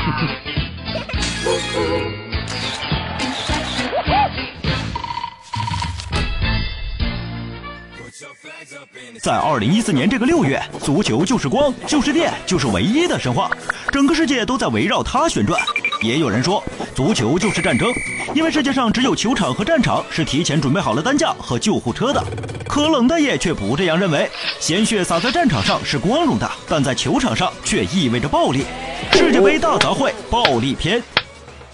[9.20, 13.50] 在二零一四年这个六月足球就是光就是电就是唯一的神话。
[13.92, 15.60] 整个世界都在围绕它旋转。
[16.02, 16.62] 也有人说，
[16.94, 17.88] 足球就是战争，
[18.34, 22.22] 因为世界上只有球场和战场是提前准备好了担架和救护车的。
[22.66, 28.64] 可冷大爷却不这样认为，鲜血洒在战场上是光荣的，但在球场上却意味着暴力。
[29.12, 31.02] 世界杯大杂烩，暴力篇。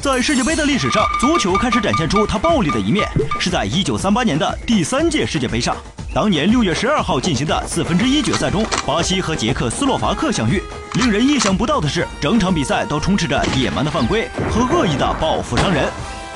[0.00, 3.06] 在世界杯的历史上，足球开始展现出它暴力的一面，
[3.40, 5.76] 是在一九三八年的第三届世界杯上。
[6.14, 10.62] 当年六月十二号进行的四分之一决赛中，巴西和捷克斯洛伐克相遇。
[10.92, 15.88] 令人意想不到的是，整场比赛都充斥着野蛮的犯规和恶意的报复伤人。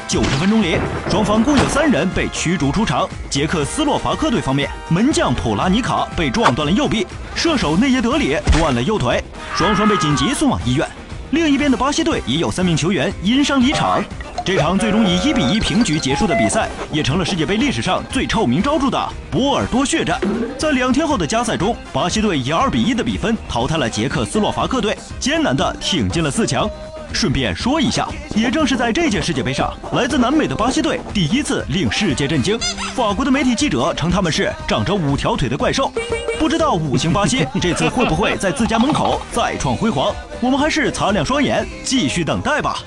[0.09, 0.79] 九十分钟里，
[1.09, 3.09] 双方共有三人被驱逐出场。
[3.31, 7.07] 捷克斯洛伐克队方面，门将普拉尼卡被撞断了右臂，
[7.37, 9.23] 射手内耶德里断了右腿，
[9.55, 10.89] 双双被紧急送往医院。
[11.31, 14.03] 另一边的巴西队也有三名球员因伤离场。
[14.49, 18.99] 这场最终以一比一平局结束的比赛，也成了世界杯历史上最臭名昭著的
[19.31, 20.19] 波尔多血战。
[20.57, 26.67] 在两天后的加赛中，巴西队以二比一的比分淘汰了捷克斯洛伐克队，艰难地挺进了四强。
[27.13, 32.59] 顺便说一下，也正是在这届世界杯上，来自南美的巴西队第一次令世界震惊。
[32.95, 35.93] 法国的媒体记者称他们是长着五条腿的怪兽。
[36.39, 40.11] 不知道五星巴西这次会不会在自家门口再创辉煌？
[40.41, 42.79] 我们还是擦亮双眼，继续等待吧。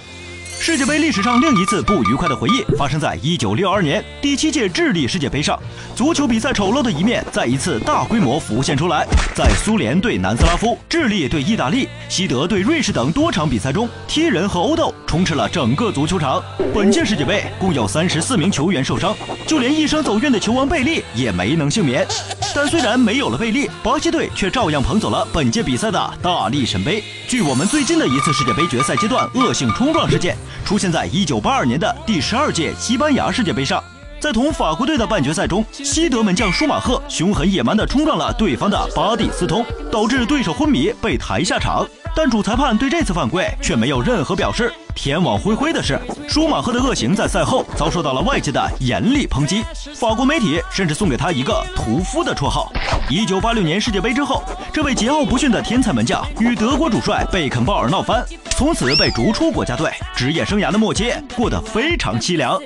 [0.64, 5.60] 世界杯历史上另一次不愉快的回忆发生在一九六二年第七届智利世界杯上，
[5.96, 9.04] 足球比赛丑陋的一面再一次大规模浮现出来。
[9.34, 16.40] 在苏联对南斯拉夫、智利对意大利、西德对瑞士等多场比赛中，踢人和殴斗充斥了整个足球场。
[16.76, 19.16] 本届世界杯共有三十四名球员受伤，
[19.48, 22.06] 就连一生走运的球王贝利也没能幸免。
[22.54, 27.04] 但虽然没有了贝利，巴西队却照样捧走了本届比赛的大力神杯。
[27.28, 30.38] 据我们最近的一次世界杯决赛阶段恶性冲撞事件。
[30.66, 33.84] 出现在一九八二年的第十二届西班牙世界杯上，
[34.20, 41.88] 在同法国队的半决赛中，西德门将舒马赫凶狠野蛮地冲撞了对方的巴蒂斯通，导致对手昏迷被抬下场。
[42.14, 44.74] 但主裁判对这次犯规却没有任何表示。
[44.94, 45.98] 天网恢恢的是，
[46.28, 49.64] 舒马赫的恶行在赛后遭受到了外界的严厉抨击。
[49.96, 52.70] 法国媒体甚至送给他一个“屠夫”的绰号。
[53.10, 58.26] 一九八六年世界杯之后，这位桀骜不驯的天才门将与德国主帅贝肯鲍尔闹翻，
[58.62, 62.60] 从此被逐出国家队，职业生涯的末期过得非常凄凉。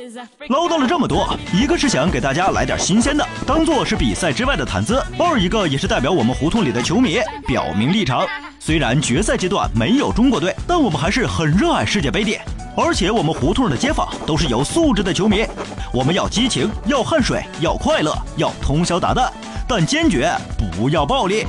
[0.50, 8.28] 唠叨了这么多，一个是想给大家来点新鲜的，当做是比赛之外的谈资；二一个也是代表我们胡同里的球迷表明立场。
[8.60, 12.38] 虽然决赛阶段没有中国队，但我们还是很热爱世界杯的。
[12.76, 15.46] 而且我们胡同的街坊都是有素质的球迷，
[15.94, 19.30] 我们要激情，要汗水，要快乐，要通宵达旦，
[19.66, 20.30] 但坚决
[20.78, 21.48] 不要暴力。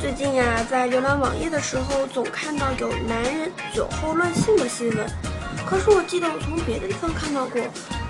[0.00, 5.06] 最近呀，在浏览网页的时候，总看到有男人酒后乱性的新闻。
[5.64, 7.62] 可是我记得我从别的地方看到过，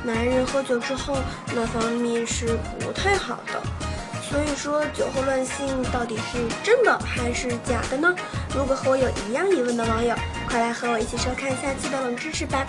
[0.02, 1.18] 男人喝酒之后
[1.54, 3.62] 那方面是不太好的。
[4.22, 8.14] 所以说，酒后乱性到底是真的还是假的呢？
[8.54, 10.16] 如果和我有一样疑问的网友，
[10.48, 12.66] 快来和我一起收看下期的冷知识吧。